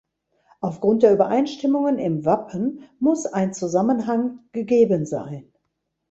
Aufgrund 0.61 1.03
der 1.03 1.13
Übereinstimmungen 1.13 1.99
im 1.99 2.25
Wappen 2.25 2.81
muss 2.99 3.27
ein 3.27 3.53
Zusammenhang 3.53 4.39
gegeben 4.51 5.05
sein. 5.05 5.53